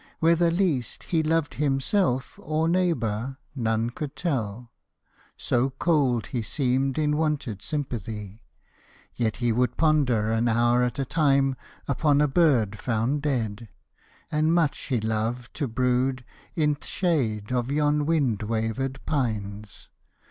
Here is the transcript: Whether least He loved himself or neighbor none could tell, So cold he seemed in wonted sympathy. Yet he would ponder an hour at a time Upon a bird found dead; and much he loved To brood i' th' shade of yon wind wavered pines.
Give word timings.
Whether 0.17 0.49
least 0.49 1.03
He 1.03 1.21
loved 1.21 1.53
himself 1.53 2.39
or 2.41 2.67
neighbor 2.67 3.37
none 3.55 3.91
could 3.91 4.15
tell, 4.15 4.71
So 5.37 5.69
cold 5.69 6.25
he 6.33 6.41
seemed 6.41 6.97
in 6.97 7.17
wonted 7.17 7.61
sympathy. 7.61 8.41
Yet 9.15 9.35
he 9.35 9.51
would 9.51 9.77
ponder 9.77 10.31
an 10.31 10.47
hour 10.47 10.81
at 10.81 10.97
a 10.97 11.05
time 11.05 11.55
Upon 11.87 12.19
a 12.19 12.27
bird 12.27 12.79
found 12.79 13.21
dead; 13.21 13.69
and 14.31 14.51
much 14.55 14.79
he 14.85 14.99
loved 14.99 15.53
To 15.57 15.67
brood 15.67 16.25
i' 16.57 16.65
th' 16.73 16.83
shade 16.83 17.51
of 17.51 17.69
yon 17.69 18.07
wind 18.07 18.41
wavered 18.41 18.99
pines. 19.05 19.87